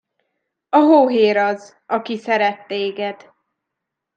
A 0.69 0.77
hóhér 0.77 1.37
az, 1.37 1.77
aki 1.85 2.17
szeret 2.17 2.67
téged! 2.67 3.33